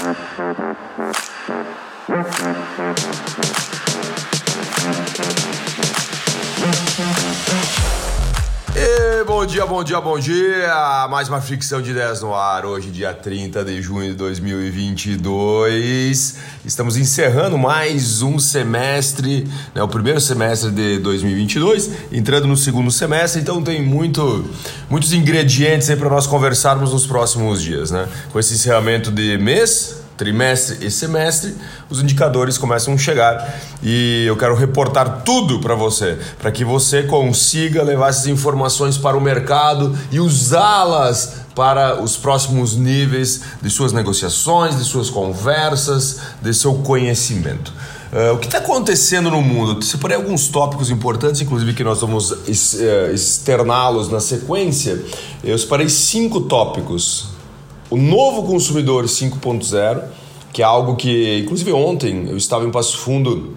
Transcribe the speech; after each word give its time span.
E 0.00 0.04
bom 9.28 9.44
dia, 9.44 9.66
bom 9.66 9.84
dia, 9.84 10.00
bom 10.00 10.18
dia! 10.18 11.06
Mais 11.10 11.28
uma 11.28 11.38
fricção 11.38 11.82
de 11.82 11.90
ideias 11.90 12.22
no 12.22 12.34
ar, 12.34 12.64
hoje, 12.64 12.90
dia 12.90 13.12
30 13.12 13.62
de 13.62 13.82
junho 13.82 14.08
de 14.08 14.14
2022. 14.14 16.36
Estamos 16.64 16.96
encerrando 16.96 17.58
mais 17.58 18.22
um 18.22 18.38
semestre, 18.38 19.46
né, 19.74 19.82
o 19.82 19.88
primeiro 19.88 20.18
semestre 20.18 20.70
de 20.70 20.98
2022, 21.00 21.90
entrando 22.10 22.46
no 22.46 22.56
segundo 22.56 22.90
semestre, 22.90 23.42
então 23.42 23.62
tem 23.62 23.82
muito, 23.82 24.48
muitos 24.88 25.12
ingredientes 25.12 25.90
aí 25.90 25.96
para 25.96 26.08
nós 26.08 26.26
conversarmos 26.26 26.94
nos 26.94 27.06
próximos 27.06 27.60
dias, 27.60 27.90
né? 27.90 28.08
Com 28.32 28.38
esse 28.38 28.54
encerramento 28.54 29.10
de 29.10 29.36
mês, 29.36 29.97
trimestre 30.18 30.84
e 30.84 30.90
semestre, 30.90 31.54
os 31.88 32.02
indicadores 32.02 32.58
começam 32.58 32.92
a 32.92 32.98
chegar 32.98 33.56
e 33.82 34.24
eu 34.26 34.36
quero 34.36 34.56
reportar 34.56 35.22
tudo 35.24 35.60
para 35.60 35.76
você, 35.76 36.18
para 36.38 36.50
que 36.50 36.64
você 36.64 37.04
consiga 37.04 37.82
levar 37.84 38.08
essas 38.08 38.26
informações 38.26 38.98
para 38.98 39.16
o 39.16 39.20
mercado 39.20 39.96
e 40.10 40.18
usá-las 40.18 41.46
para 41.54 42.02
os 42.02 42.16
próximos 42.16 42.76
níveis 42.76 43.42
de 43.62 43.70
suas 43.70 43.92
negociações, 43.92 44.76
de 44.76 44.84
suas 44.84 45.08
conversas, 45.08 46.18
de 46.42 46.52
seu 46.52 46.74
conhecimento. 46.74 47.72
Uh, 48.12 48.34
o 48.34 48.38
que 48.38 48.46
está 48.46 48.58
acontecendo 48.58 49.30
no 49.30 49.42
mundo? 49.42 49.84
Separei 49.84 50.16
alguns 50.16 50.48
tópicos 50.48 50.90
importantes, 50.90 51.40
inclusive 51.42 51.74
que 51.74 51.84
nós 51.84 52.00
vamos 52.00 52.30
uh, 52.30 53.12
externá-los 53.12 54.08
na 54.08 54.18
sequência. 54.18 55.00
Eu 55.44 55.58
separei 55.58 55.88
cinco 55.88 56.40
tópicos 56.42 57.37
o 57.90 57.96
novo 57.96 58.42
consumidor 58.44 59.04
5.0, 59.04 60.04
que 60.52 60.62
é 60.62 60.64
algo 60.64 60.96
que, 60.96 61.38
inclusive 61.38 61.72
ontem, 61.72 62.26
eu 62.28 62.36
estava 62.36 62.64
em 62.64 62.70
Passo 62.70 62.98
Fundo 62.98 63.56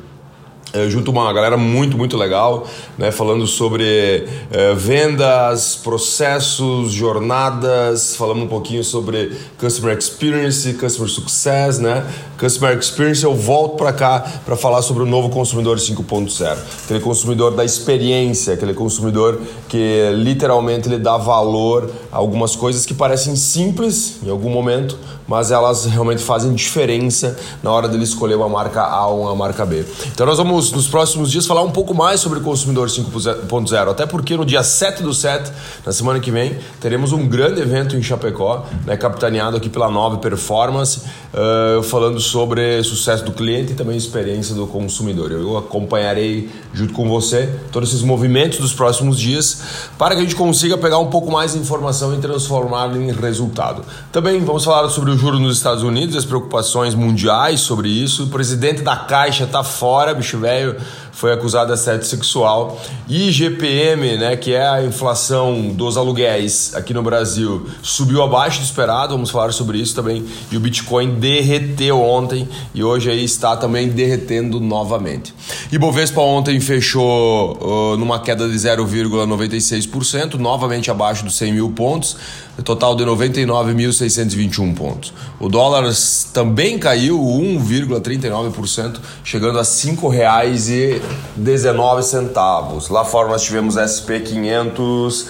é, 0.74 0.90
junto 0.90 1.12
uma 1.12 1.32
galera 1.34 1.58
muito, 1.58 1.98
muito 1.98 2.16
legal, 2.18 2.66
né, 2.98 3.12
falando 3.12 3.46
sobre 3.46 4.28
é, 4.50 4.74
vendas, 4.74 5.76
processos, 5.76 6.92
jornadas, 6.92 8.16
falamos 8.16 8.44
um 8.44 8.48
pouquinho 8.48 8.84
sobre 8.84 9.32
Customer 9.60 9.98
Experience, 9.98 10.74
Customer 10.74 11.10
Success, 11.10 11.80
né? 11.80 12.06
Customer 12.40 12.78
Experience, 12.78 13.24
eu 13.24 13.36
volto 13.36 13.78
para 13.78 13.94
cá 13.94 14.26
para 14.46 14.56
falar 14.56 14.82
sobre 14.82 15.04
o 15.04 15.06
novo 15.06 15.30
consumidor 15.30 15.78
5.0, 15.78 16.58
aquele 16.86 17.00
consumidor 17.00 17.52
da 17.52 17.64
experiência, 17.64 18.54
aquele 18.54 18.74
consumidor 18.74 19.40
que 19.70 20.10
literalmente 20.16 20.88
ele 20.88 20.98
dá 20.98 21.18
valor 21.18 21.92
a 22.12 22.18
algumas 22.18 22.56
coisas 22.56 22.86
que 22.86 22.94
parecem 22.94 23.36
simples 23.36 24.18
em 24.24 24.30
algum 24.30 24.50
momento, 24.50 24.98
mas 25.28 25.52
elas 25.52 25.86
realmente 25.86 26.22
fazem 26.22 26.54
diferença 26.54 27.38
na 27.62 27.72
hora 27.72 27.88
dele 27.88 28.04
escolher 28.04 28.36
uma 28.36 28.50
marca 28.50 28.82
A 28.82 29.08
ou 29.08 29.22
uma 29.22 29.36
marca 29.36 29.66
B. 29.66 29.86
Então 30.08 30.26
nós 30.26 30.38
vamos 30.38 30.61
vamos, 30.62 30.72
nos 30.72 30.88
próximos 30.88 31.32
dias, 31.32 31.48
falar 31.48 31.64
um 31.64 31.72
pouco 31.72 31.92
mais 31.92 32.20
sobre 32.20 32.38
o 32.38 32.42
Consumidor 32.42 32.88
5.0, 32.88 33.90
até 33.90 34.06
porque 34.06 34.38
no 34.38 34.46
dia 34.46 34.62
7 34.62 35.02
do 35.02 35.12
7, 35.12 35.52
na 35.84 35.92
semana 35.92 36.20
que 36.20 36.30
vem, 36.30 36.56
teremos 36.80 37.12
um 37.12 37.28
grande 37.28 37.60
evento 37.60 37.96
em 37.96 38.04
Chapecó, 38.04 38.68
né, 38.86 38.96
capitaneado 38.96 39.58
aqui 39.58 39.70
pela 39.70 39.90
Nova 39.90 40.18
Performance, 40.18 41.02
uh, 41.34 41.82
falando 41.82 42.20
sobre 42.20 42.84
sucesso 42.84 43.26
do 43.26 43.32
cliente 43.32 43.72
e 43.72 43.76
também 43.76 43.98
experiência 43.98 44.54
do 44.54 44.68
consumidor. 44.68 45.32
Eu 45.32 45.58
acompanharei 45.58 46.50
junto 46.74 46.94
com 46.94 47.10
você 47.10 47.50
todos 47.72 47.90
esses 47.90 48.04
movimentos 48.04 48.60
dos 48.60 48.74
próximos 48.74 49.20
dias 49.20 49.64
para 49.98 50.14
que 50.14 50.22
a 50.22 50.24
gente 50.24 50.36
consiga 50.36 50.78
pegar 50.78 51.00
um 51.00 51.08
pouco 51.08 51.32
mais 51.32 51.54
de 51.54 51.60
informação 51.60 52.14
e 52.14 52.18
transformar 52.20 52.96
em 52.96 53.12
resultado. 53.12 53.84
Também 54.12 54.40
vamos 54.44 54.64
falar 54.64 54.88
sobre 54.90 55.10
o 55.10 55.18
juro 55.18 55.40
nos 55.40 55.58
Estados 55.58 55.84
Unidos, 55.84 56.16
as 56.16 56.26
preocupações 56.26 56.94
mundiais 56.94 57.62
sobre 57.62 57.90
isso. 57.90 58.26
O 58.26 58.28
presidente 58.28 58.82
da 58.82 58.96
Caixa 58.96 59.46
está 59.46 59.64
fora, 59.64 60.14
bicho 60.14 60.38
velho 60.38 60.51
velho 60.52 60.76
foi 61.12 61.34
acusado 61.34 61.68
de 61.68 61.74
assédio 61.74 62.06
sexual. 62.06 62.82
E 63.08 63.32
GPM, 63.32 64.18
né, 64.18 64.36
que 64.36 64.54
é 64.54 64.68
a 64.68 64.84
inflação 64.84 65.70
dos 65.70 65.98
aluguéis 65.98 66.74
aqui 66.76 66.94
no 66.94 67.04
Brasil, 67.04 67.68
subiu 67.82 68.22
abaixo 68.22 68.60
do 68.60 68.66
esperado, 68.66 69.14
vamos 69.14 69.30
falar 69.30 69.52
sobre 69.52 69.78
isso 69.78 69.96
também. 69.96 70.26
E 70.52 70.58
o 70.58 70.60
Bitcoin 70.60 71.16
derreteu 71.16 72.02
ontem 72.02 72.48
e 72.74 72.84
hoje 72.84 73.10
aí 73.10 73.24
está 73.24 73.56
também 73.56 73.90
derretendo 73.90 74.60
novamente. 74.60 75.34
E 75.72 75.78
Bovespa 75.78 76.22
ontem 76.22 76.60
fechou 76.60 77.58
uh, 77.62 77.98
numa 77.98 78.20
queda 78.20 78.48
de 78.48 78.56
0,96%, 78.56 80.36
novamente 80.36 80.90
abaixo 80.90 81.24
dos 81.24 81.36
100 81.36 81.54
mil 81.54 81.70
pontos 81.72 82.18
total 82.62 82.96
de 82.96 83.04
99.621 83.04 84.76
pontos. 84.76 85.14
O 85.40 85.50
dólar 85.50 85.92
também 86.34 86.78
caiu 86.78 87.20
1,39%, 87.20 89.00
chegando 89.24 89.60
a 89.60 89.64
R$ 89.64 91.01
5,19. 91.40 92.92
Lá 92.92 93.06
fora 93.06 93.28
nós 93.28 93.44
tivemos 93.44 93.76
SP 93.76 94.20
500 94.20 95.22
uh, 95.22 95.28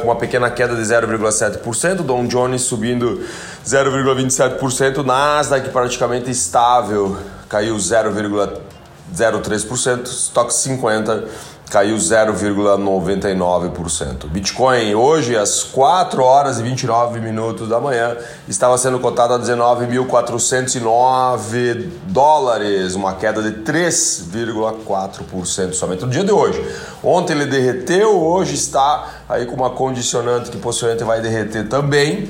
com 0.00 0.08
uma 0.08 0.16
pequena 0.16 0.50
queda 0.50 0.74
de 0.74 0.82
0,7%, 0.82 2.02
Dow 2.02 2.26
Jones 2.26 2.62
subindo 2.62 3.24
0,27%, 3.64 5.04
Nasdaq 5.04 5.68
praticamente 5.70 6.28
estável, 6.30 7.16
caiu 7.48 7.76
0,03%, 7.76 10.06
Stock 10.06 10.52
50 10.52 11.51
caiu 11.72 11.96
0,99%. 11.96 14.26
Bitcoin 14.26 14.94
hoje 14.94 15.34
às 15.34 15.64
4 15.64 16.22
horas 16.22 16.60
e 16.60 16.62
29 16.62 17.18
minutos 17.18 17.66
da 17.66 17.80
manhã 17.80 18.14
estava 18.46 18.76
sendo 18.76 19.00
cotado 19.00 19.32
a 19.32 19.38
19.409 19.38 21.88
dólares, 22.08 22.94
uma 22.94 23.14
queda 23.14 23.40
de 23.40 23.62
3,4% 23.62 25.72
somente 25.72 26.04
no 26.04 26.10
dia 26.10 26.24
de 26.24 26.30
hoje. 26.30 26.62
Ontem 27.02 27.32
ele 27.32 27.46
derreteu, 27.46 28.22
hoje 28.22 28.54
está 28.54 29.08
aí 29.26 29.46
com 29.46 29.54
uma 29.54 29.70
condicionante 29.70 30.50
que 30.50 30.58
possivelmente 30.58 31.04
vai 31.04 31.22
derreter 31.22 31.70
também. 31.70 32.28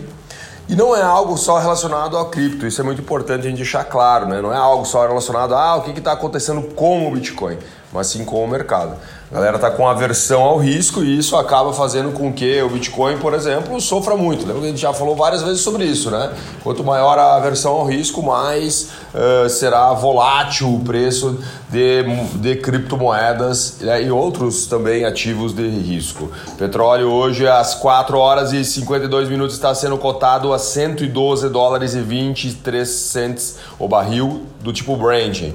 E 0.69 0.77
não 0.77 0.95
é 0.95 1.03
algo 1.03 1.37
só 1.37 1.59
relacionado 1.59 2.17
ao 2.17 2.27
cripto, 2.27 2.65
isso 2.65 2.81
é 2.81 2.85
muito 2.85 3.03
importante 3.03 3.41
a 3.41 3.51
gente 3.51 3.57
deixar 3.57 3.83
claro, 3.83 4.29
né? 4.29 4.41
Não 4.41 4.53
é 4.53 4.57
algo 4.57 4.85
só 4.85 5.05
relacionado 5.05 5.53
a 5.53 5.61
ah, 5.61 5.79
o 5.79 5.83
que 5.83 5.91
está 5.91 6.13
acontecendo 6.13 6.63
com 6.77 7.09
o 7.09 7.11
Bitcoin, 7.11 7.59
mas 7.93 8.07
sim 8.07 8.25
com 8.25 8.45
o 8.45 8.47
mercado. 8.47 8.95
A 9.33 9.37
galera 9.37 9.57
está 9.57 9.71
com 9.71 9.89
aversão 9.89 10.43
ao 10.43 10.59
risco 10.59 11.03
e 11.03 11.17
isso 11.17 11.37
acaba 11.37 11.73
fazendo 11.73 12.13
com 12.13 12.31
que 12.31 12.61
o 12.61 12.69
Bitcoin, 12.69 13.17
por 13.17 13.33
exemplo, 13.33 13.81
sofra 13.81 14.15
muito. 14.15 14.41
Lembra 14.45 14.61
que 14.61 14.67
a 14.67 14.69
gente 14.69 14.81
já 14.83 14.93
falou 14.93 15.17
várias 15.17 15.43
vezes 15.43 15.63
sobre 15.63 15.87
isso, 15.87 16.11
né? 16.11 16.35
Quanto 16.63 16.85
maior 16.85 17.19
a 17.19 17.37
aversão 17.37 17.73
ao 17.73 17.87
risco, 17.87 18.23
mais 18.23 18.91
uh, 19.15 19.49
será 19.49 19.91
volátil 19.95 20.75
o 20.75 20.81
preço 20.81 21.39
de, 21.71 22.03
de 22.35 22.57
criptomoedas 22.57 23.79
né? 23.81 24.03
e 24.03 24.11
outros 24.11 24.67
também 24.67 25.07
ativos 25.07 25.55
de 25.55 25.67
risco. 25.67 26.31
Petróleo 26.59 27.11
hoje 27.11 27.49
às 27.49 27.75
4 27.75 28.19
horas 28.19 28.53
e 28.53 28.63
52 28.63 29.31
minutos 29.31 29.55
está 29.55 29.75
sendo 29.75 29.97
cotado 29.97 30.53
a 30.53 30.59
112 30.59 31.49
dólares 31.49 31.95
e 31.95 32.03
23 32.03 32.87
cents 32.87 33.57
o 33.79 33.89
barril 33.89 34.43
do 34.61 34.75
tipo 34.75 34.95
Brent 34.95 35.55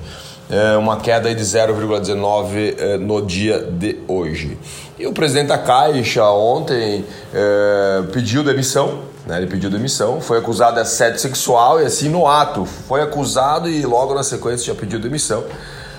é, 0.50 0.78
uma 0.78 0.98
queda 0.98 1.34
de 1.34 1.44
0,19 1.44 2.76
é, 2.78 2.98
no 2.98 3.22
dia 3.22 3.60
de 3.60 4.00
hoje. 4.08 4.58
E 4.98 5.06
o 5.06 5.14
presidente 5.14 5.48
da 5.48 5.58
Caixa 5.58 6.24
ontem 6.26 7.06
é, 7.34 8.04
pediu 8.12 8.44
demissão, 8.44 9.02
né? 9.26 9.38
ele 9.38 9.48
pediu 9.48 9.70
demissão, 9.70 10.22
foi 10.22 10.40
acusado 10.40 10.76
de 10.76 10.82
assédio 10.82 11.20
sexual 11.20 11.82
e 11.82 11.86
assim 11.86 12.10
no 12.10 12.28
ato, 12.28 12.66
foi 12.66 13.02
acusado 13.02 13.70
e 13.70 13.86
logo 13.86 14.14
na 14.14 14.24
sequência 14.24 14.74
já 14.74 14.80
pediu 14.80 15.00
demissão. 15.00 15.44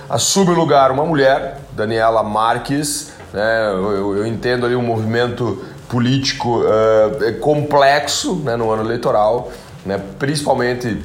Assume 0.08 0.52
o 0.52 0.54
lugar 0.54 0.90
uma 0.90 1.04
mulher, 1.04 1.60
Daniela 1.72 2.22
Marques, 2.22 3.12
né? 3.32 3.70
eu, 3.72 4.16
eu 4.16 4.26
entendo 4.26 4.64
ali 4.64 4.74
um 4.74 4.82
movimento 4.82 5.62
político 5.88 6.60
uh, 6.60 7.38
complexo 7.40 8.36
né? 8.36 8.56
no 8.56 8.70
ano 8.70 8.82
eleitoral, 8.82 9.52
né? 9.84 10.00
principalmente 10.18 10.98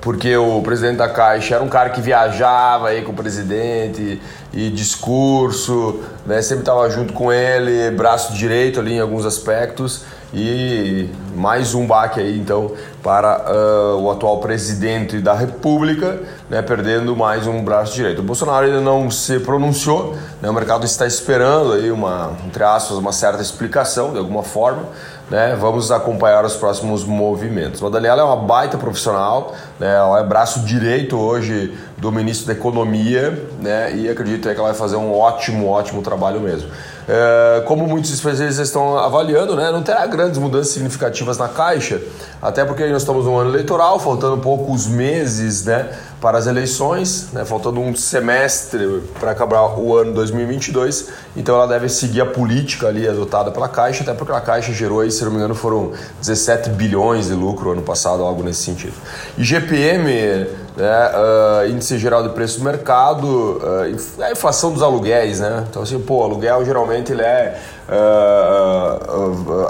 porque 0.00 0.36
o 0.36 0.62
presidente 0.62 0.96
da 0.96 1.08
Caixa 1.08 1.56
era 1.56 1.64
um 1.64 1.68
cara 1.68 1.90
que 1.90 2.00
viajava 2.00 2.88
aí 2.88 3.02
com 3.02 3.12
o 3.12 3.14
presidente 3.14 4.20
e 4.52 4.70
discurso, 4.70 6.00
né? 6.26 6.40
sempre 6.42 6.62
estava 6.62 6.88
junto 6.90 7.12
com 7.12 7.32
ele, 7.32 7.90
braço 7.96 8.32
direito 8.32 8.80
ali 8.80 8.94
em 8.94 9.00
alguns 9.00 9.26
aspectos 9.26 10.04
e 10.32 11.08
mais 11.34 11.74
um 11.74 11.86
baque 11.86 12.20
aí 12.20 12.38
então 12.38 12.72
para 13.02 13.46
uh, 13.50 14.02
o 14.02 14.10
atual 14.10 14.38
presidente 14.40 15.18
da 15.20 15.32
República, 15.32 16.20
né, 16.50 16.60
perdendo 16.60 17.16
mais 17.16 17.46
um 17.46 17.64
braço 17.64 17.94
direito. 17.94 18.18
O 18.18 18.22
Bolsonaro 18.22 18.66
ainda 18.66 18.80
não 18.80 19.10
se 19.10 19.40
pronunciou, 19.40 20.14
né, 20.42 20.50
o 20.50 20.52
mercado 20.52 20.84
está 20.84 21.06
esperando 21.06 21.72
aí 21.72 21.90
uma, 21.90 22.36
entre 22.46 22.62
aspas, 22.62 22.98
uma 22.98 23.12
certa 23.12 23.40
explicação 23.40 24.12
de 24.12 24.18
alguma 24.18 24.42
forma. 24.42 24.82
Né, 25.30 25.54
vamos 25.60 25.92
acompanhar 25.92 26.42
os 26.42 26.56
próximos 26.56 27.04
movimentos. 27.04 27.82
A 27.82 27.90
Daniela 27.90 28.22
é 28.22 28.24
uma 28.24 28.36
baita 28.36 28.78
profissional, 28.78 29.54
né, 29.78 29.94
ela 29.94 30.20
é 30.20 30.22
braço 30.24 30.60
direito 30.60 31.18
hoje 31.18 31.76
do 31.98 32.10
ministro 32.10 32.46
da 32.46 32.54
Economia 32.54 33.46
né, 33.60 33.94
e 33.94 34.08
acredito 34.08 34.48
que 34.48 34.54
ela 34.54 34.68
vai 34.68 34.74
fazer 34.74 34.96
um 34.96 35.12
ótimo, 35.12 35.68
ótimo 35.68 36.00
trabalho 36.00 36.40
mesmo. 36.40 36.70
É, 37.06 37.62
como 37.66 37.86
muitos 37.86 38.10
especialistas 38.10 38.68
estão 38.68 38.98
avaliando, 38.98 39.56
né, 39.56 39.70
não 39.70 39.82
terá 39.82 40.06
grandes 40.06 40.38
mudanças 40.38 40.72
significativas 40.72 41.36
na 41.36 41.48
Caixa, 41.48 42.00
até 42.40 42.64
porque 42.64 42.86
nós 42.86 43.02
estamos 43.02 43.26
no 43.26 43.36
ano 43.36 43.50
eleitoral, 43.50 43.98
faltando 43.98 44.38
poucos 44.38 44.86
meses 44.86 45.64
né, 45.64 45.90
para 46.20 46.38
as 46.38 46.46
eleições, 46.46 47.28
né, 47.32 47.44
faltando 47.44 47.80
um 47.80 47.94
semestre 47.94 49.02
para 49.20 49.30
acabar 49.30 49.78
o 49.78 49.96
ano 49.96 50.12
2022, 50.14 51.10
então 51.36 51.54
ela 51.54 51.66
deve 51.66 51.88
seguir 51.88 52.20
a 52.20 52.26
política 52.26 52.88
ali 52.88 53.06
adotada 53.06 53.50
pela 53.50 53.68
Caixa, 53.68 54.02
até 54.02 54.12
porque 54.12 54.32
a 54.32 54.40
Caixa 54.40 54.72
gerou, 54.72 55.00
aí, 55.00 55.10
se 55.10 55.22
não 55.24 55.30
me 55.30 55.36
engano, 55.36 55.54
foram 55.54 55.92
17 56.20 56.70
bilhões 56.70 57.28
de 57.28 57.34
lucro 57.34 57.70
ano 57.70 57.82
passado, 57.82 58.22
algo 58.24 58.42
nesse 58.42 58.62
sentido. 58.62 58.94
E 59.36 59.44
GPM 59.44 60.48
né, 60.76 61.10
uh, 61.10 61.70
índice 61.70 61.98
geral 61.98 62.22
de 62.22 62.30
preço 62.30 62.58
do 62.58 62.64
mercado, 62.64 63.26
uh, 63.26 64.22
a 64.22 64.32
inflação 64.32 64.72
dos 64.72 64.82
aluguéis, 64.82 65.40
né? 65.40 65.64
Então 65.68 65.82
assim, 65.82 65.98
pô, 66.00 66.22
aluguel 66.22 66.64
geralmente 66.64 67.12
ele 67.12 67.22
é 67.22 67.60
uh, 67.88 69.66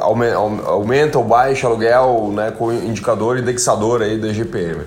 aumenta 0.67 1.19
ou 1.19 1.25
baixa 1.25 1.67
aluguel, 1.67 2.31
né, 2.35 2.53
com 2.57 2.73
indicador 2.73 3.39
indexador 3.39 4.03
aí 4.03 4.19
da 4.19 4.33
GPM. 4.33 4.83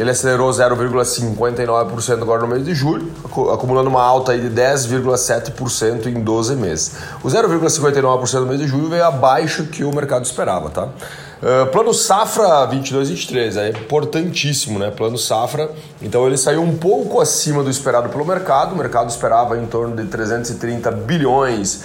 Ele 0.00 0.10
acelerou 0.10 0.48
0,59% 0.50 2.22
agora 2.22 2.40
no 2.40 2.48
mês 2.48 2.64
de 2.64 2.74
julho, 2.74 3.12
acumulando 3.52 3.90
uma 3.90 4.02
alta 4.02 4.36
de 4.36 4.48
10,7% 4.48 6.06
em 6.06 6.22
12 6.22 6.56
meses. 6.56 6.92
O 7.22 7.28
0,59% 7.28 8.40
no 8.40 8.46
mês 8.46 8.60
de 8.60 8.66
julho 8.66 8.88
veio 8.88 9.04
abaixo 9.04 9.64
que 9.64 9.84
o 9.84 9.94
mercado 9.94 10.24
esperava, 10.24 10.70
tá? 10.70 10.84
Uh, 10.84 11.66
plano 11.70 11.92
Safra 11.92 12.66
22-23 12.68 13.56
é 13.56 13.68
importantíssimo, 13.68 14.78
né? 14.78 14.90
Plano 14.90 15.18
Safra. 15.18 15.70
Então 16.00 16.26
ele 16.26 16.38
saiu 16.38 16.62
um 16.62 16.78
pouco 16.78 17.20
acima 17.20 17.62
do 17.62 17.68
esperado 17.68 18.08
pelo 18.08 18.24
mercado. 18.24 18.74
O 18.74 18.78
mercado 18.78 19.10
esperava 19.10 19.58
em 19.58 19.66
torno 19.66 19.94
de 19.94 20.06
330 20.08 20.90
bilhões 20.92 21.82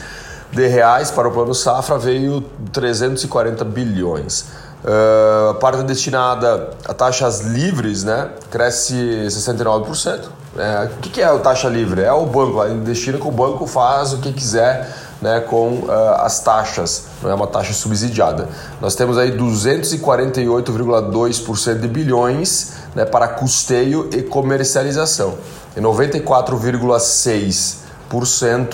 de 0.54 0.68
reais 0.68 1.12
para 1.12 1.28
o 1.28 1.32
Plano 1.32 1.54
Safra, 1.54 1.98
veio 1.98 2.42
340 2.72 3.66
bilhões. 3.66 4.46
Uh, 4.84 5.52
a 5.52 5.54
parte 5.56 5.84
destinada 5.84 6.72
a 6.88 6.94
taxas 6.94 7.42
livres, 7.42 8.04
né? 8.04 8.30
Cresce 8.52 8.94
69%. 9.28 10.30
É, 10.58 10.86
o 10.86 10.90
que 11.02 11.22
é 11.22 11.26
a 11.26 11.38
taxa 11.38 11.68
livre? 11.68 12.02
É 12.02 12.14
o 12.14 12.26
banco, 12.26 12.62
a 12.62 12.68
destina 12.68 13.18
que 13.18 13.28
o 13.28 13.32
banco 13.32 13.68
faz 13.68 14.14
o 14.14 14.20
que 14.20 14.32
quiser 14.32 14.90
né, 15.22 15.42
com 15.42 15.80
uh, 15.80 15.92
as 16.20 16.40
taxas, 16.40 17.08
não 17.22 17.30
é 17.30 17.34
uma 17.34 17.48
taxa 17.48 17.74
subsidiada. 17.74 18.48
Nós 18.80 18.96
temos 18.96 19.18
aí 19.18 19.38
248,2% 19.38 21.80
de 21.80 21.88
bilhões 21.88 22.74
né, 22.94 23.06
para 23.06 23.30
custeio 23.30 24.10
e 24.14 24.22
comercialização 24.22 25.36
e 25.76 25.82
94,6% 25.82 27.85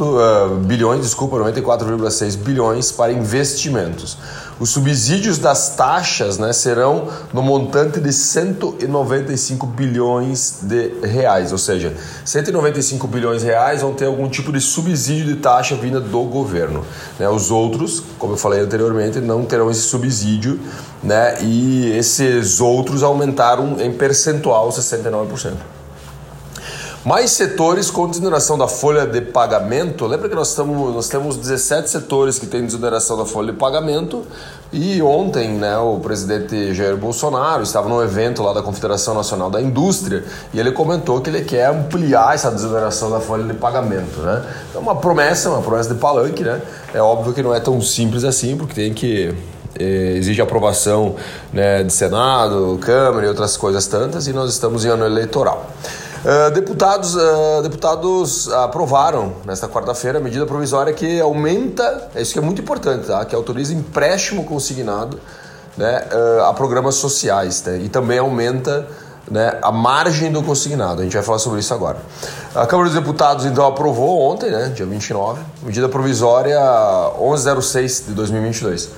uh, 0.03 0.55
bilhões, 0.55 1.01
desculpa, 1.01 1.37
94,6 1.37 2.37
bilhões 2.37 2.91
para 2.91 3.11
investimentos. 3.11 4.17
Os 4.59 4.69
subsídios 4.69 5.39
das 5.39 5.75
taxas 5.75 6.37
né, 6.37 6.53
serão 6.53 7.07
no 7.33 7.41
montante 7.41 7.99
de 7.99 8.13
195 8.13 9.65
bilhões 9.65 10.59
de 10.61 10.91
reais, 11.01 11.51
ou 11.51 11.57
seja, 11.57 11.95
195 12.23 13.07
bilhões 13.07 13.41
de 13.41 13.47
reais 13.47 13.81
vão 13.81 13.93
ter 13.93 14.05
algum 14.05 14.29
tipo 14.29 14.51
de 14.51 14.61
subsídio 14.61 15.25
de 15.25 15.37
taxa 15.37 15.75
vinda 15.75 15.99
do 15.99 16.23
governo. 16.25 16.85
Né? 17.17 17.27
Os 17.27 17.49
outros, 17.49 18.03
como 18.19 18.33
eu 18.33 18.37
falei 18.37 18.59
anteriormente, 18.59 19.19
não 19.19 19.45
terão 19.45 19.71
esse 19.71 19.81
subsídio 19.81 20.59
né? 21.01 21.41
e 21.41 21.97
esses 21.97 22.61
outros 22.61 23.01
aumentaram 23.01 23.77
em 23.79 23.91
percentual 23.91 24.69
69%. 24.69 25.80
Mais 27.03 27.31
setores 27.31 27.89
com 27.89 28.07
desoneração 28.07 28.59
da 28.59 28.67
folha 28.67 29.07
de 29.07 29.21
pagamento. 29.21 30.05
Lembra 30.05 30.29
que 30.29 30.35
nós, 30.35 30.49
estamos, 30.49 30.93
nós 30.93 31.07
temos 31.07 31.35
17 31.35 31.89
setores 31.89 32.37
que 32.37 32.45
têm 32.45 32.63
desoneração 32.63 33.17
da 33.17 33.25
folha 33.25 33.51
de 33.51 33.57
pagamento 33.57 34.23
e 34.71 35.01
ontem 35.01 35.49
né, 35.49 35.75
o 35.79 35.99
presidente 35.99 36.75
Jair 36.75 36.95
Bolsonaro 36.95 37.63
estava 37.63 37.89
num 37.89 38.03
evento 38.03 38.43
lá 38.43 38.53
da 38.53 38.61
Confederação 38.61 39.15
Nacional 39.15 39.49
da 39.49 39.59
Indústria 39.59 40.23
e 40.53 40.59
ele 40.59 40.71
comentou 40.71 41.19
que 41.21 41.31
ele 41.31 41.43
quer 41.43 41.71
ampliar 41.71 42.35
essa 42.35 42.51
desoneração 42.51 43.09
da 43.09 43.19
folha 43.19 43.45
de 43.45 43.55
pagamento. 43.55 44.19
Né? 44.19 44.45
É 44.75 44.77
uma 44.77 44.95
promessa, 44.95 45.49
uma 45.49 45.63
promessa 45.63 45.91
de 45.91 45.99
palanque. 45.99 46.43
Né? 46.43 46.61
É 46.93 47.01
óbvio 47.01 47.33
que 47.33 47.41
não 47.41 47.51
é 47.51 47.59
tão 47.59 47.81
simples 47.81 48.23
assim, 48.23 48.55
porque 48.55 48.75
tem 48.75 48.93
que 48.93 49.33
eh, 49.79 50.17
exige 50.17 50.39
aprovação 50.39 51.15
né, 51.51 51.81
de 51.81 51.91
Senado, 51.91 52.77
Câmara 52.79 53.25
e 53.25 53.29
outras 53.29 53.57
coisas 53.57 53.87
tantas, 53.87 54.27
e 54.27 54.33
nós 54.33 54.51
estamos 54.51 54.85
em 54.85 54.89
ano 54.89 55.03
eleitoral. 55.03 55.67
Uh, 56.23 56.51
deputados, 56.51 57.15
uh, 57.15 57.63
deputados 57.63 58.47
aprovaram 58.51 59.33
nesta 59.43 59.67
quarta-feira 59.67 60.19
a 60.19 60.21
medida 60.21 60.45
provisória 60.45 60.93
que 60.93 61.19
aumenta, 61.19 62.09
é 62.13 62.21
isso 62.21 62.31
que 62.31 62.37
é 62.37 62.41
muito 62.41 62.61
importante, 62.61 63.07
tá? 63.07 63.25
que 63.25 63.33
autoriza 63.33 63.73
empréstimo 63.73 64.43
consignado 64.45 65.19
né, 65.75 66.07
uh, 66.13 66.43
a 66.43 66.53
programas 66.53 66.93
sociais 66.93 67.63
né? 67.63 67.79
e 67.79 67.89
também 67.89 68.19
aumenta 68.19 68.87
né, 69.31 69.57
a 69.63 69.71
margem 69.71 70.31
do 70.31 70.43
consignado. 70.43 71.01
A 71.01 71.03
gente 71.03 71.13
vai 71.13 71.23
falar 71.23 71.39
sobre 71.39 71.59
isso 71.59 71.73
agora. 71.73 71.97
A 72.53 72.67
Câmara 72.67 72.89
dos 72.89 72.99
Deputados 72.99 73.45
então 73.45 73.65
aprovou 73.65 74.21
ontem, 74.21 74.51
né, 74.51 74.71
dia 74.75 74.85
29, 74.85 75.41
medida 75.63 75.89
provisória 75.89 76.59
1106 77.19 78.03
de 78.09 78.13
2022 78.13 78.91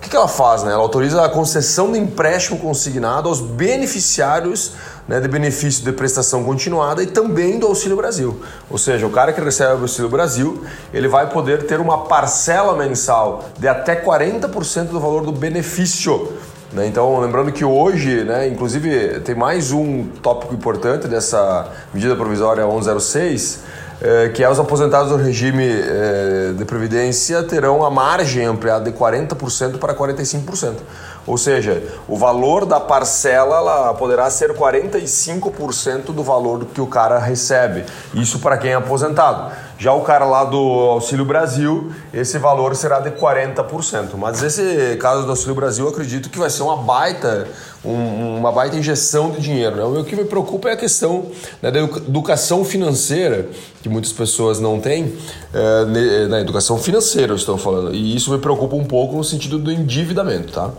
o 0.00 0.02
que, 0.02 0.08
que 0.08 0.16
ela 0.16 0.28
faz? 0.28 0.62
Né? 0.62 0.72
Ela 0.72 0.80
autoriza 0.80 1.22
a 1.22 1.28
concessão 1.28 1.92
de 1.92 1.98
empréstimo 1.98 2.58
consignado 2.58 3.28
aos 3.28 3.38
beneficiários 3.38 4.72
né, 5.10 5.18
de 5.18 5.26
benefício 5.26 5.82
de 5.82 5.90
prestação 5.90 6.44
continuada 6.44 7.02
e 7.02 7.06
também 7.06 7.58
do 7.58 7.66
Auxílio 7.66 7.96
Brasil. 7.96 8.40
Ou 8.70 8.78
seja, 8.78 9.04
o 9.04 9.10
cara 9.10 9.32
que 9.32 9.40
recebe 9.40 9.74
o 9.74 9.82
Auxílio 9.82 10.08
Brasil, 10.08 10.62
ele 10.94 11.08
vai 11.08 11.28
poder 11.28 11.66
ter 11.66 11.80
uma 11.80 12.04
parcela 12.04 12.76
mensal 12.76 13.50
de 13.58 13.66
até 13.66 13.96
40% 13.96 14.84
do 14.84 15.00
valor 15.00 15.24
do 15.24 15.32
benefício. 15.32 16.32
Né? 16.72 16.86
Então, 16.86 17.18
lembrando 17.18 17.50
que 17.50 17.64
hoje, 17.64 18.24
né, 18.24 18.48
inclusive, 18.48 19.20
tem 19.20 19.34
mais 19.34 19.72
um 19.72 20.04
tópico 20.22 20.54
importante 20.54 21.08
dessa 21.08 21.68
medida 21.92 22.14
provisória 22.14 22.64
1106, 22.64 23.64
é, 24.02 24.30
que 24.30 24.42
é 24.42 24.48
os 24.48 24.58
aposentados 24.58 25.10
do 25.10 25.16
regime 25.16 25.66
é, 25.68 26.52
de 26.56 26.64
previdência 26.64 27.42
terão 27.42 27.84
a 27.84 27.90
margem 27.90 28.46
ampliada 28.46 28.90
de 28.90 28.96
40% 28.96 29.78
para 29.78 29.94
45%. 29.94 30.76
Ou 31.26 31.36
seja, 31.36 31.82
o 32.08 32.16
valor 32.16 32.64
da 32.64 32.80
parcela 32.80 33.56
ela 33.56 33.94
poderá 33.94 34.30
ser 34.30 34.54
45% 34.54 36.12
do 36.12 36.22
valor 36.22 36.64
que 36.72 36.80
o 36.80 36.86
cara 36.86 37.18
recebe. 37.18 37.84
Isso 38.14 38.38
para 38.38 38.56
quem 38.56 38.70
é 38.70 38.74
aposentado. 38.74 39.52
Já 39.80 39.94
o 39.94 40.02
cara 40.02 40.26
lá 40.26 40.44
do 40.44 40.58
Auxílio 40.58 41.24
Brasil, 41.24 41.90
esse 42.12 42.36
valor 42.36 42.76
será 42.76 43.00
de 43.00 43.12
40%. 43.12 44.10
Mas 44.18 44.42
esse 44.42 44.94
caso 44.96 45.24
do 45.24 45.30
Auxílio 45.30 45.54
Brasil, 45.54 45.86
eu 45.86 45.90
acredito 45.90 46.28
que 46.28 46.38
vai 46.38 46.50
ser 46.50 46.62
uma 46.62 46.76
baita, 46.76 47.48
um, 47.82 48.36
uma 48.36 48.52
baita 48.52 48.76
injeção 48.76 49.30
de 49.30 49.40
dinheiro. 49.40 49.76
Né? 49.76 50.00
O 50.00 50.04
que 50.04 50.14
me 50.14 50.26
preocupa 50.26 50.68
é 50.68 50.72
a 50.72 50.76
questão 50.76 51.30
né, 51.62 51.70
da 51.70 51.80
educação 51.80 52.62
financeira, 52.62 53.48
que 53.82 53.88
muitas 53.88 54.12
pessoas 54.12 54.60
não 54.60 54.78
têm, 54.78 55.16
é, 55.54 56.26
na 56.28 56.42
educação 56.42 56.76
financeira 56.76 57.32
eu 57.32 57.36
estou 57.36 57.56
falando. 57.56 57.94
E 57.94 58.14
isso 58.14 58.30
me 58.30 58.38
preocupa 58.38 58.76
um 58.76 58.84
pouco 58.84 59.16
no 59.16 59.24
sentido 59.24 59.58
do 59.58 59.72
endividamento, 59.72 60.52
tá? 60.52 60.70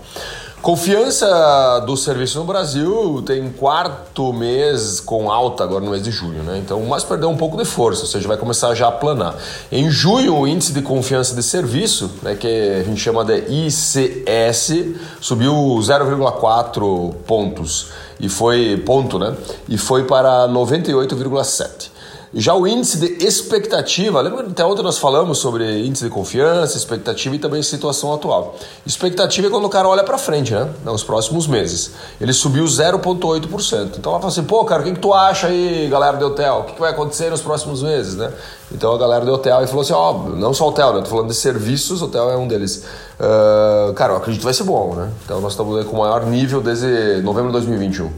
Confiança 0.62 1.84
do 1.88 1.98
serviço 1.98 2.38
no 2.38 2.46
Brasil 2.46 3.24
tem 3.26 3.52
quarto 3.52 4.32
mês 4.32 5.00
com 5.00 5.32
alta 5.32 5.64
agora 5.64 5.84
no 5.84 5.90
mês 5.90 6.04
de 6.04 6.12
julho, 6.12 6.44
né? 6.44 6.60
Então, 6.64 6.80
mas 6.84 7.04
perdeu 7.04 7.30
um 7.30 7.36
pouco 7.36 7.58
de 7.58 7.66
força, 7.66 8.02
ou 8.02 8.08
seja, 8.08 8.28
vai 8.28 8.38
começar 8.38 8.76
já 8.76 8.88
a 8.88 8.92
planar. 8.92 9.36
Em 9.72 9.90
junho, 9.90 10.36
o 10.36 10.48
índice 10.48 10.72
de 10.72 10.84
confiança 10.84 11.34
de 11.34 11.42
serviço, 11.42 12.12
né, 12.22 12.36
que 12.36 12.48
a 12.48 12.84
gente 12.84 13.02
chama 13.02 13.26
de 13.26 13.40
ICS, 13.50 14.94
subiu 15.20 15.52
0,4 15.82 17.12
pontos 17.26 17.88
e 18.20 18.30
foi 18.30 18.78
ponto, 18.86 19.18
né? 19.18 19.36
E 19.68 19.80
foi 19.80 20.04
para 20.04 20.48
98,7. 20.48 21.90
Já 22.34 22.54
o 22.56 22.66
índice 22.66 22.98
de 22.98 23.26
expectativa, 23.26 24.22
lembra 24.22 24.48
até 24.48 24.64
ontem 24.64 24.82
nós 24.82 24.98
falamos 24.98 25.40
sobre 25.40 25.86
índice 25.86 26.06
de 26.06 26.10
confiança, 26.10 26.78
expectativa 26.78 27.36
e 27.36 27.40
também 27.40 27.62
situação 27.62 28.14
atual. 28.14 28.56
Expectativa 28.86 29.48
é 29.48 29.50
quando 29.50 29.66
o 29.66 29.70
cara 29.70 29.86
olha 29.90 30.02
para 30.02 30.18
frente, 30.18 30.54
né? 30.54 30.70
Nos 30.86 31.04
próximos 31.04 31.46
meses. 31.46 31.92
Ele 32.22 32.32
subiu 32.32 32.64
0,8%. 32.64 33.98
Então 33.98 34.14
ela 34.14 34.22
fala 34.22 34.32
assim, 34.32 34.44
pô, 34.44 34.64
cara, 34.64 34.82
o 34.82 34.86
que, 34.86 34.94
que 34.94 35.00
tu 35.00 35.14
acha 35.14 35.48
aí, 35.48 35.90
galera 35.92 36.16
do 36.16 36.28
hotel? 36.28 36.60
O 36.60 36.64
que, 36.64 36.74
que 36.76 36.80
vai 36.80 36.92
acontecer 36.92 37.30
nos 37.30 37.42
próximos 37.42 37.84
meses, 37.84 38.16
né? 38.16 38.32
Então 38.72 38.94
a 38.94 38.98
galera 38.98 39.26
do 39.26 39.34
hotel 39.34 39.58
aí 39.58 39.68
falou 39.68 39.82
assim, 39.82 39.92
ó, 39.92 40.14
não 40.14 40.54
só 40.54 40.70
hotel, 40.70 40.94
né? 40.94 41.02
Tô 41.02 41.10
falando 41.10 41.28
de 41.28 41.36
serviços, 41.36 42.02
hotel 42.02 42.30
é 42.30 42.38
um 42.38 42.48
deles. 42.48 42.86
Uh, 43.20 43.94
cara, 43.94 44.14
eu 44.14 44.18
acredito 44.18 44.40
que 44.40 44.46
vai 44.46 44.54
ser 44.54 44.64
bom, 44.64 44.96
né? 44.96 45.12
Então 45.26 45.42
nós 45.42 45.52
estamos 45.52 45.84
com 45.84 45.98
o 45.98 46.00
maior 46.00 46.26
nível 46.26 46.62
desde 46.62 47.22
novembro 47.22 47.48
de 47.48 47.54
2021. 47.58 48.10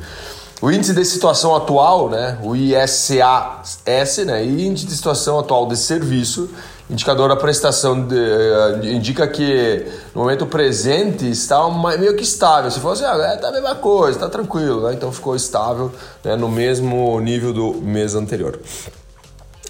O 0.64 0.72
índice 0.72 0.94
de 0.94 1.04
situação 1.04 1.54
atual, 1.54 2.10
né, 2.10 2.38
o 2.42 2.56
ISAS, 2.56 3.82
né, 4.26 4.46
índice 4.46 4.86
de 4.86 4.96
situação 4.96 5.38
atual 5.38 5.68
de 5.68 5.76
serviço, 5.76 6.50
indicador 6.90 7.28
da 7.28 7.36
prestação 7.36 8.02
de, 8.08 8.16
uh, 8.16 8.86
indica 8.86 9.28
que 9.28 9.86
no 10.16 10.22
momento 10.22 10.46
presente 10.46 11.30
está 11.30 11.70
meio 12.00 12.16
que 12.16 12.24
estável. 12.24 12.72
Se 12.72 12.80
fosse, 12.80 13.04
ah, 13.04 13.14
é, 13.14 13.36
tá 13.36 13.50
a 13.50 13.52
mesma 13.52 13.76
coisa, 13.76 14.18
está 14.18 14.30
tranquilo, 14.30 14.88
né? 14.88 14.94
então 14.94 15.12
ficou 15.12 15.36
estável 15.36 15.92
né, 16.24 16.38
no 16.38 16.48
mesmo 16.48 17.20
nível 17.20 17.52
do 17.52 17.74
mês 17.82 18.16
anterior. 18.16 18.58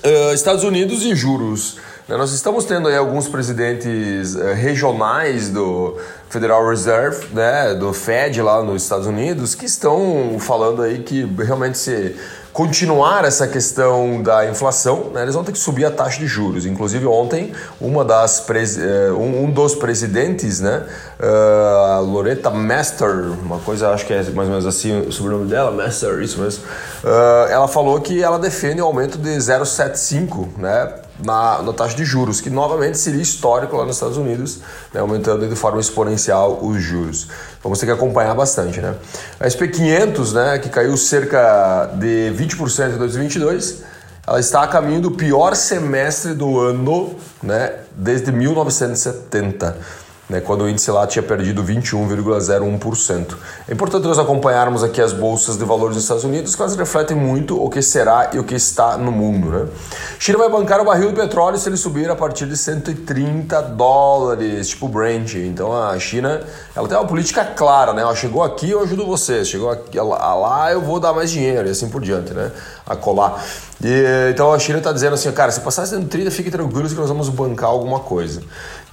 Uh, 0.06 0.32
Estados 0.32 0.64
Unidos 0.64 1.02
e 1.02 1.16
juros? 1.16 1.78
Nós 2.08 2.34
estamos 2.34 2.66
tendo 2.66 2.90
aí 2.90 2.98
alguns 2.98 3.30
presidentes 3.30 4.36
uh, 4.36 4.54
regionais 4.54 5.48
do 5.48 5.98
Federal 6.30 6.68
Reserve, 6.68 7.28
né, 7.34 7.74
do 7.76 7.94
Fed 7.94 8.42
lá 8.42 8.62
nos 8.62 8.84
Estados 8.84 9.08
Unidos, 9.08 9.56
que 9.56 9.66
estão 9.66 10.36
falando 10.38 10.82
aí 10.82 11.00
que 11.00 11.24
realmente 11.24 11.78
se 11.78 12.14
continuar 12.52 13.24
essa 13.24 13.48
questão 13.48 14.22
da 14.22 14.46
inflação, 14.50 15.12
né, 15.14 15.22
eles 15.22 15.34
vão 15.34 15.46
ter 15.46 15.54
que 15.54 15.58
subir 15.58 15.86
a 15.86 15.92
taxa 15.92 16.20
de 16.20 16.28
juros. 16.28 16.66
Inclusive 16.66 17.06
ontem, 17.06 17.54
uma 17.80 18.04
das 18.04 18.46
eh, 18.50 19.12
um, 19.14 19.50
dos 19.50 19.74
presidentes, 19.74 20.60
né, 20.60 20.84
uh, 21.20 22.04
Loretta 22.04 22.50
Master, 22.50 23.32
uma 23.42 23.60
coisa 23.60 23.92
acho 23.92 24.06
que 24.06 24.14
é 24.14 24.22
mais 24.24 24.50
ou 24.50 24.56
menos 24.56 24.66
assim 24.66 25.08
o 25.08 25.12
sobrenome 25.12 25.50
dela, 25.50 25.72
Master, 25.72 26.22
isso 26.22 26.40
mesmo, 26.42 26.64
ela 27.50 27.68
falou 27.68 28.00
que 28.02 28.22
ela 28.22 28.38
defende 28.38 28.82
o 28.82 28.84
um 28.84 28.88
aumento 28.88 29.18
de 29.18 29.30
0,75, 29.30 30.50
né, 30.58 30.94
na, 31.24 31.62
na, 31.62 31.74
taxa 31.74 31.96
de 31.96 32.03
juros, 32.03 32.42
que 32.42 32.50
novamente 32.50 32.98
seria 32.98 33.22
histórico 33.22 33.75
lá 33.75 33.86
nos 33.86 33.96
Estados 33.96 34.18
Unidos, 34.18 34.60
né, 34.94 35.00
aumentando 35.00 35.48
de 35.48 35.56
forma 35.56 35.80
exponencial 35.80 36.60
os 36.62 36.82
juros. 36.82 37.27
Vamos 37.63 37.80
ter 37.80 37.86
que 37.86 37.92
acompanhar 37.92 38.36
bastante. 38.36 38.80
Né? 38.82 38.94
A 39.39 39.48
SP500, 39.48 40.32
né, 40.34 40.60
que 40.60 40.70
caiu 40.70 40.96
cerca 40.98 41.92
de 41.96 42.34
20% 42.36 42.96
em 42.96 42.98
2022, 42.98 43.84
ela 44.25 44.39
está 44.39 44.63
a 44.63 44.68
caminho 44.68 45.01
do 45.01 45.12
pior 45.12 45.56
semestre 45.56 46.34
do 46.34 46.60
ano 46.60 47.15
né, 47.42 47.74
desde 47.96 48.32
1970 48.32 50.03
né, 50.34 50.42
quando 50.42 50.63
o 50.63 50.70
índice 50.70 50.90
lá 50.90 51.06
tinha 51.06 51.22
perdido 51.22 51.63
21,01%. 51.63 53.36
É 53.68 53.74
importante 53.74 54.08
nós 54.08 54.18
acompanharmos 54.18 54.84
aqui 54.84 55.00
as 55.00 55.13
bolsas 55.13 55.58
de 55.58 55.63
valores 55.63 55.94
dos 55.96 56.04
Estados 56.04 56.24
Unidos, 56.24 56.56
que 56.56 56.62
elas 56.62 56.75
refletem 56.75 57.16
muito 57.16 57.63
o 57.63 57.70
que 57.70 57.84
será 57.84 58.32
e 58.34 58.40
o 58.40 58.44
que 58.44 58.56
está 58.56 58.98
no 58.98 59.12
mundo. 59.12 59.50
Né? 59.50 59.68
China 60.18 60.40
vai 60.40 60.50
bancar 60.50 60.82
o 60.82 60.86
barril 60.86 61.10
de 61.10 61.16
petróleo 61.16 61.56
se 61.60 61.70
ele 61.70 61.78
subir 61.78 62.10
a 62.10 62.16
partir 62.16 62.48
de 62.48 62.58
130 62.58 63.62
dólares, 63.62 64.70
tipo 64.70 64.88
Brent. 64.88 65.36
Então 65.36 65.72
a 65.72 66.00
China 66.00 66.42
ela 66.75 66.88
tem 66.88 66.98
uma 66.98 67.06
política 67.06 67.46
clara, 67.46 67.94
né? 67.94 68.02
Ela 68.02 68.16
chegou 68.16 68.42
aqui, 68.42 68.72
eu 68.72 68.82
ajudo 68.82 69.06
vocês. 69.06 69.48
Chegou 69.48 69.70
aqui, 69.70 70.00
lá, 70.00 70.72
eu 70.72 70.82
vou 70.82 71.00
dar 71.00 71.13
mais 71.13 71.30
dinheiro 71.30 71.68
e 71.68 71.72
assim 71.72 71.90
por 71.90 72.02
diante, 72.02 72.34
né? 72.34 72.52
A 72.88 72.96
colar. 72.96 73.44
E, 73.84 74.32
então 74.32 74.52
a 74.52 74.58
China 74.58 74.80
está 74.80 74.92
dizendo 74.92 75.13
assim, 75.13 75.32
cara, 75.32 75.52
se 75.52 75.60
passar 75.60 75.86
130, 75.86 76.32
fique 76.32 76.50
tranquilo 76.50 76.90
que 76.90 76.96
nós 76.96 77.10
vamos 77.10 77.30
bancar 77.30 77.70
alguma 77.70 78.00
coisa. 78.00 78.42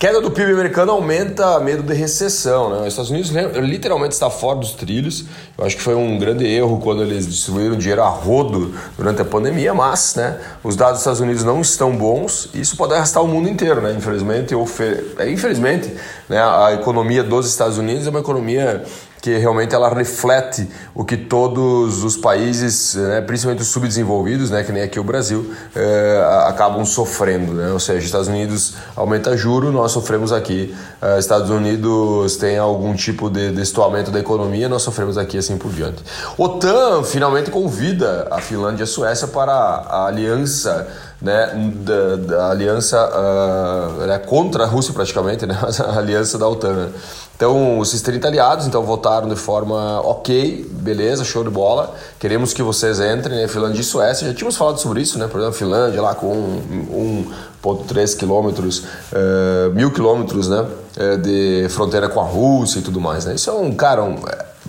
Queda 0.00 0.19
do 0.19 0.30
PIB 0.30 0.52
americano 0.52 0.92
aumenta 0.92 1.61
medo 1.61 1.83
de 1.83 1.92
recessão. 1.92 2.71
Né? 2.71 2.80
Os 2.80 2.87
Estados 2.87 3.11
Unidos 3.11 3.30
literalmente 3.57 4.14
está 4.14 4.30
fora 4.30 4.59
dos 4.59 4.73
trilhos. 4.73 5.26
Eu 5.59 5.66
acho 5.66 5.76
que 5.76 5.83
foi 5.83 5.95
um 5.95 6.19
grande 6.19 6.47
erro 6.47 6.80
quando 6.80 7.02
eles 7.02 7.26
distribuíram 7.28 7.76
dinheiro 7.76 8.02
a 8.02 8.09
rodo 8.09 8.75
durante 8.97 9.21
a 9.21 9.26
pandemia, 9.26 9.75
mas 9.75 10.14
né, 10.14 10.40
os 10.64 10.75
dados 10.75 10.95
dos 10.95 11.00
Estados 11.00 11.21
Unidos 11.21 11.45
não 11.45 11.61
estão 11.61 11.95
bons 11.95 12.49
e 12.54 12.62
isso 12.62 12.78
pode 12.78 12.95
arrastar 12.95 13.23
o 13.23 13.28
mundo 13.28 13.47
inteiro. 13.47 13.83
Né? 13.83 13.92
Infelizmente, 13.92 14.54
ou 14.54 14.64
fe... 14.64 15.04
é, 15.19 15.30
infelizmente 15.30 15.95
né, 16.30 16.38
a 16.40 16.73
economia 16.73 17.23
dos 17.23 17.47
Estados 17.47 17.76
Unidos 17.76 18.07
é 18.07 18.09
uma 18.09 18.21
economia 18.21 18.83
que 19.20 19.36
realmente 19.36 19.74
ela 19.74 19.92
reflete 19.92 20.68
o 20.94 21.04
que 21.04 21.16
todos 21.16 22.02
os 22.02 22.16
países, 22.16 22.94
né, 22.94 23.20
principalmente 23.20 23.62
os 23.62 23.68
subdesenvolvidos, 23.68 24.50
né, 24.50 24.62
que 24.62 24.72
nem 24.72 24.82
aqui 24.82 24.98
o 24.98 25.04
Brasil, 25.04 25.52
é, 25.74 26.44
acabam 26.46 26.84
sofrendo. 26.84 27.52
Né? 27.52 27.70
Ou 27.70 27.80
seja, 27.80 28.04
Estados 28.04 28.28
Unidos 28.28 28.74
aumenta 28.96 29.36
juro, 29.36 29.70
nós 29.70 29.92
sofremos 29.92 30.32
aqui. 30.32 30.74
Uh, 31.00 31.18
Estados 31.18 31.50
Unidos 31.50 32.36
tem 32.36 32.58
algum 32.58 32.94
tipo 32.94 33.30
de 33.30 33.50
destoamento 33.50 34.10
da 34.10 34.18
economia, 34.18 34.68
nós 34.68 34.82
sofremos 34.82 35.16
aqui 35.16 35.38
assim 35.38 35.56
por 35.56 35.72
diante. 35.72 36.02
OTAN 36.36 37.02
finalmente 37.02 37.50
convida 37.50 38.28
a 38.30 38.40
Finlândia 38.40 38.82
e 38.82 38.84
a 38.84 38.86
Suécia 38.86 39.28
para 39.28 39.52
a 39.52 40.06
aliança 40.06 40.88
né, 41.20 41.72
da, 41.76 42.16
da 42.16 42.50
aliança 42.50 42.96
uh, 42.98 44.26
contra 44.26 44.64
a 44.64 44.66
Rússia 44.66 44.92
praticamente, 44.94 45.46
né, 45.46 45.56
a 45.86 45.98
aliança 45.98 46.38
da 46.38 46.48
OTAN. 46.48 46.72
Né? 46.72 46.88
Então, 47.40 47.80
esses 47.80 48.02
30 48.02 48.28
aliados 48.28 48.66
então 48.66 48.82
votaram 48.82 49.26
de 49.26 49.34
forma 49.34 49.98
ok, 50.02 50.68
beleza, 50.72 51.24
show 51.24 51.42
de 51.42 51.48
bola. 51.48 51.94
Queremos 52.18 52.52
que 52.52 52.62
vocês 52.62 53.00
entrem, 53.00 53.34
né? 53.34 53.48
Finlândia 53.48 53.80
e 53.80 53.82
Suécia. 53.82 54.28
Já 54.28 54.34
tínhamos 54.34 54.58
falado 54.58 54.78
sobre 54.78 55.00
isso, 55.00 55.18
né? 55.18 55.26
Por 55.26 55.40
exemplo, 55.40 55.56
Finlândia 55.56 56.02
lá 56.02 56.14
com 56.14 56.60
1,3 57.64 58.14
quilômetros, 58.18 58.80
uh, 58.80 59.72
mil 59.72 59.90
quilômetros, 59.90 60.50
né? 60.50 60.66
Uh, 60.98 61.16
de 61.16 61.66
fronteira 61.70 62.10
com 62.10 62.20
a 62.20 62.24
Rússia 62.24 62.80
e 62.80 62.82
tudo 62.82 63.00
mais, 63.00 63.24
né? 63.24 63.34
Isso 63.34 63.48
é 63.48 63.54
um, 63.54 63.72
cara, 63.72 64.02
um, 64.02 64.16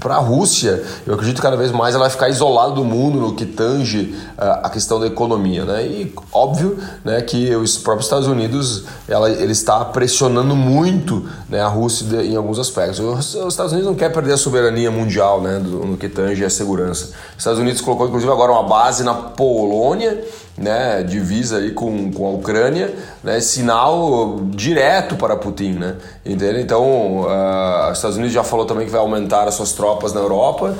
para 0.01 0.15
a 0.15 0.20
Rússia, 0.20 0.84
eu 1.05 1.13
acredito 1.13 1.36
que 1.36 1.41
cada 1.43 1.55
vez 1.55 1.72
mais 1.72 1.93
ela 1.93 2.05
vai 2.05 2.10
ficar 2.10 2.27
isolada 2.27 2.74
do 2.74 2.84
mundo 2.84 3.20
no 3.20 3.36
que 3.36 3.46
tange 3.46 4.15
uh, 4.36 4.65
a 4.65 4.70
questão 4.70 5.00
da 5.00 5.05
economia, 5.05 5.63
né? 5.63 5.86
E 5.86 6.13
óbvio, 6.34 6.79
né, 7.05 7.22
que 7.22 7.55
os 7.55 7.77
próprios 7.77 8.08
Estados 8.08 8.27
Unidos, 8.27 8.86
ela, 9.08 9.29
ele 9.29 9.51
está 9.51 9.86
pressionando 9.86 10.55
muito, 10.55 11.29
né, 11.48 11.62
a 11.62 11.67
Rússia 11.67 12.24
em 12.24 12.36
alguns 12.36 12.58
aspectos. 12.58 13.00
Os, 13.00 13.36
os, 13.36 13.53
Estados 13.53 13.74
Unidos 13.74 13.89
não 13.91 13.96
quer 13.96 14.12
perder 14.12 14.34
a 14.34 14.38
soberania 14.38 14.89
mundial, 14.89 15.39
né, 15.39 15.60
do, 15.60 15.86
no 15.86 15.98
que 15.98 16.10
tange 16.10 16.43
a 16.43 16.50
segurança. 16.50 17.12
Os 17.34 17.38
Estados 17.38 17.60
Unidos 17.60 17.79
colocou 17.79 18.08
inclusive 18.08 18.31
agora 18.31 18.51
uma 18.51 18.63
base 18.63 19.03
na 19.03 19.13
Polônia 19.13 20.25
né, 20.58 21.03
divisa 21.03 21.58
aí 21.58 21.72
com, 21.72 22.12
com 22.12 22.27
a 22.27 22.31
Ucrânia, 22.31 22.93
né, 23.24 23.39
sinal 23.39 24.39
direto 24.50 25.15
para 25.15 25.36
Putin, 25.36 25.74
né, 25.74 25.96
entende? 26.25 26.62
Então, 26.62 27.22
uh, 27.22 27.91
os 27.91 27.98
Estados 27.98 28.17
Unidos 28.17 28.34
já 28.34 28.43
falou 28.43 28.65
também 28.65 28.86
que 28.86 28.91
vai 28.91 29.01
aumentar 29.01 29.48
as 29.48 29.55
suas 29.55 29.72
tropas 29.72 30.13
na 30.13 30.20
Europa, 30.20 30.75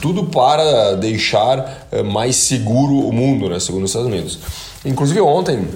tudo 0.00 0.24
para 0.24 0.94
deixar 0.94 1.86
uh, 1.92 2.04
mais 2.04 2.36
seguro 2.36 3.06
o 3.06 3.12
mundo, 3.12 3.48
né, 3.48 3.58
segundo 3.60 3.84
os 3.84 3.90
Estados 3.90 4.08
Unidos. 4.08 4.38
Inclusive 4.84 5.20
ontem 5.20 5.68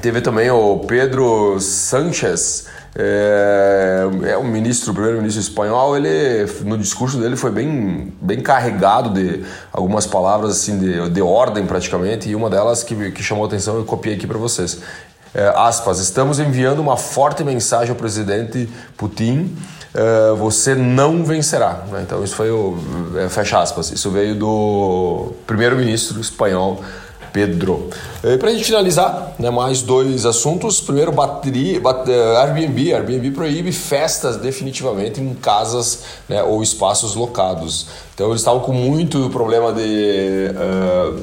teve 0.00 0.20
também 0.20 0.50
o 0.50 0.78
Pedro 0.78 1.60
Sánchez, 1.60 2.66
é, 2.98 4.08
é 4.30 4.36
o 4.38 4.44
ministro, 4.44 4.90
o 4.90 4.94
primeiro-ministro 4.94 5.40
espanhol, 5.40 5.96
ele 5.96 6.46
no 6.64 6.78
discurso 6.78 7.18
dele 7.18 7.36
foi 7.36 7.50
bem, 7.50 8.10
bem 8.20 8.40
carregado 8.40 9.10
de 9.10 9.44
algumas 9.70 10.06
palavras 10.06 10.52
assim 10.52 10.78
de, 10.78 11.10
de 11.10 11.20
ordem 11.20 11.66
praticamente, 11.66 12.28
e 12.30 12.34
uma 12.34 12.48
delas 12.48 12.82
que, 12.82 13.10
que 13.10 13.22
chamou 13.22 13.44
atenção 13.44 13.76
eu 13.76 13.84
copiei 13.84 14.16
aqui 14.16 14.26
para 14.26 14.38
vocês. 14.38 14.80
É, 15.34 15.52
aspas, 15.54 15.98
estamos 15.98 16.38
enviando 16.38 16.78
uma 16.78 16.96
forte 16.96 17.44
mensagem 17.44 17.90
ao 17.90 17.96
presidente 17.96 18.66
Putin, 18.96 19.54
é, 19.92 20.34
você 20.34 20.74
não 20.74 21.22
vencerá. 21.22 21.84
Né? 21.90 22.00
Então 22.02 22.24
isso 22.24 22.34
foi 22.34 22.50
o, 22.50 22.78
é, 23.18 23.28
fecha 23.28 23.60
aspas, 23.60 23.90
isso 23.90 24.10
veio 24.10 24.34
do 24.34 25.34
primeiro-ministro 25.46 26.18
espanhol 26.18 26.80
Pedro. 27.32 27.90
E 28.24 28.36
para 28.38 28.50
a 28.50 28.52
gente 28.52 28.64
finalizar, 28.64 29.34
né, 29.38 29.50
mais 29.50 29.82
dois 29.82 30.24
assuntos. 30.26 30.80
Primeiro, 30.80 31.12
bateria, 31.12 31.78
eh, 31.78 32.36
Airbnb. 32.38 32.92
Airbnb 32.92 33.30
proíbe 33.30 33.72
festas 33.72 34.36
definitivamente 34.36 35.20
em 35.20 35.34
casas 35.34 36.02
né, 36.28 36.42
ou 36.42 36.62
espaços 36.62 37.14
locados. 37.14 37.86
Então 38.14 38.28
eles 38.28 38.40
estavam 38.40 38.60
com 38.60 38.72
muito 38.72 39.28
problema 39.30 39.72
de 39.72 40.50
uh, 40.50 41.20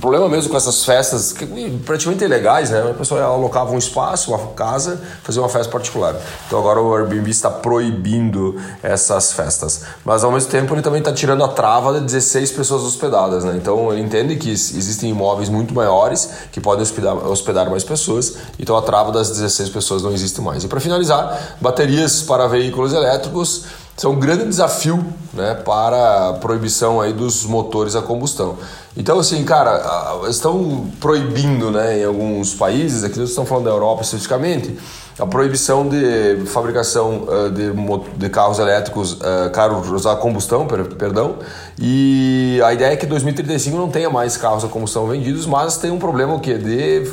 problema 0.00 0.28
mesmo 0.28 0.50
com 0.50 0.56
essas 0.56 0.84
festas, 0.84 1.32
que, 1.32 1.46
praticamente 1.84 2.24
ilegais, 2.24 2.70
né? 2.70 2.90
A 2.90 2.94
pessoa 2.94 3.22
alocava 3.22 3.72
um 3.72 3.78
espaço, 3.78 4.30
uma 4.30 4.38
casa, 4.48 5.00
fazia 5.22 5.40
uma 5.40 5.48
festa 5.48 5.70
particular. 5.70 6.14
Então 6.46 6.58
agora 6.58 6.80
o 6.80 6.94
Airbnb 6.94 7.30
está 7.30 7.50
proibindo 7.50 8.60
essas 8.82 9.32
festas. 9.32 9.82
Mas 10.04 10.24
ao 10.24 10.32
mesmo 10.32 10.50
tempo 10.50 10.74
ele 10.74 10.82
também 10.82 11.00
está 11.00 11.12
tirando 11.12 11.44
a 11.44 11.48
trava 11.48 11.94
de 11.94 12.00
16 12.00 12.52
pessoas 12.52 12.82
hospedadas, 12.82 13.44
né? 13.44 13.54
Então 13.56 13.92
ele 13.92 14.02
entende 14.02 14.36
que 14.36 14.50
existem 14.50 15.10
imóveis 15.10 15.48
muito 15.48 15.74
maiores 15.74 16.30
que 16.52 16.60
podem 16.60 16.82
hospedar, 16.82 17.16
hospedar 17.26 17.70
mais 17.70 17.84
pessoas, 17.84 18.36
então 18.58 18.76
a 18.76 18.82
trava 18.82 19.12
das 19.12 19.30
16 19.30 19.70
pessoas 19.70 20.02
não 20.02 20.12
existe 20.12 20.40
mais. 20.40 20.64
E 20.64 20.68
para 20.68 20.80
finalizar, 20.80 21.56
baterias 21.60 22.22
para 22.22 22.46
veículos 22.46 22.92
elétricos 22.92 23.64
são 23.96 24.12
um 24.12 24.20
grande 24.20 24.44
desafio 24.44 25.02
né, 25.32 25.54
para 25.54 26.28
a 26.28 26.32
proibição 26.34 27.00
aí 27.00 27.14
dos 27.14 27.44
motores 27.44 27.96
a 27.96 28.02
combustão. 28.02 28.58
Então, 28.96 29.18
assim, 29.18 29.44
cara, 29.44 30.20
estão 30.28 30.90
proibindo 30.98 31.70
né, 31.70 32.00
em 32.00 32.04
alguns 32.04 32.54
países, 32.54 33.04
aqui 33.04 33.18
nós 33.18 33.28
estamos 33.28 33.48
falando 33.48 33.64
da 33.64 33.70
Europa 33.70 34.02
especificamente, 34.02 34.74
a 35.18 35.26
proibição 35.26 35.86
de 35.86 36.46
fabricação 36.46 37.24
uh, 37.24 37.50
de, 37.50 37.72
de, 38.16 38.30
carros 38.30 38.58
elétricos, 38.58 39.12
uh, 39.12 39.50
carros 39.52 40.06
a 40.06 40.16
combustão, 40.16 40.66
per, 40.66 40.84
perdão, 40.94 41.36
e 41.78 42.58
a 42.64 42.72
ideia 42.72 42.92
é 42.92 42.96
que 42.96 43.04
em 43.04 43.08
2035 43.08 43.76
não 43.76 43.90
tenha 43.90 44.08
mais 44.08 44.36
carros 44.36 44.64
a 44.64 44.68
combustão 44.68 45.06
vendidos, 45.06 45.46
mas 45.46 45.76
tem 45.76 45.90
um 45.90 45.98
problema 45.98 46.34
o 46.34 46.40
quê? 46.40 46.56
De 46.56 47.10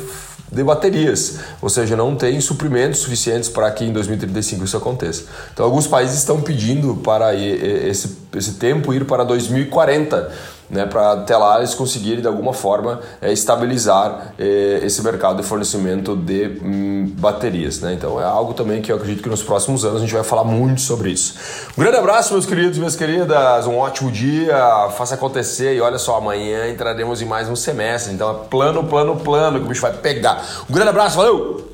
de 0.54 0.62
baterias, 0.62 1.40
ou 1.60 1.68
seja, 1.68 1.96
não 1.96 2.14
tem 2.14 2.40
suprimentos 2.40 3.00
suficientes 3.00 3.48
para 3.48 3.68
que 3.72 3.84
em 3.84 3.92
2035 3.92 4.64
isso 4.64 4.76
aconteça. 4.76 5.24
Então, 5.52 5.66
alguns 5.66 5.86
países 5.86 6.18
estão 6.18 6.40
pedindo 6.40 6.94
para 6.96 7.34
esse, 7.34 8.16
esse 8.36 8.52
tempo 8.52 8.94
ir 8.94 9.04
para 9.04 9.24
2040, 9.24 10.30
né, 10.70 10.86
para 10.86 11.12
até 11.12 11.36
lá 11.36 11.58
eles 11.58 11.74
conseguirem 11.74 12.20
de 12.20 12.26
alguma 12.26 12.52
forma 12.52 13.00
é, 13.20 13.32
estabilizar 13.32 14.34
é, 14.38 14.80
esse 14.82 15.02
mercado 15.02 15.40
de 15.40 15.42
fornecimento 15.42 16.16
de 16.16 16.60
hum, 16.62 17.12
baterias. 17.18 17.80
Né? 17.80 17.94
Então 17.94 18.20
é 18.20 18.24
algo 18.24 18.54
também 18.54 18.80
que 18.80 18.90
eu 18.90 18.96
acredito 18.96 19.22
que 19.22 19.28
nos 19.28 19.42
próximos 19.42 19.84
anos 19.84 19.98
a 19.98 20.00
gente 20.00 20.14
vai 20.14 20.24
falar 20.24 20.44
muito 20.44 20.80
sobre 20.80 21.10
isso. 21.10 21.34
Um 21.76 21.82
grande 21.82 21.98
abraço, 21.98 22.32
meus 22.32 22.46
queridos 22.46 22.76
e 22.76 22.80
minhas 22.80 22.96
queridas, 22.96 23.66
um 23.66 23.76
ótimo 23.76 24.10
dia, 24.10 24.88
faça 24.96 25.14
acontecer 25.14 25.74
e 25.74 25.80
olha 25.80 25.98
só, 25.98 26.16
amanhã 26.16 26.68
entraremos 26.68 27.20
em 27.20 27.26
mais 27.26 27.48
um 27.48 27.56
semestre, 27.56 28.12
então 28.12 28.30
é 28.30 28.34
plano, 28.48 28.84
plano, 28.84 29.16
plano 29.16 29.58
que 29.60 29.66
o 29.66 29.68
bicho 29.68 29.82
vai 29.82 29.92
pegar. 29.92 30.42
Um 30.68 30.72
grande 30.72 30.90
abraço, 30.90 31.16
valeu! 31.16 31.73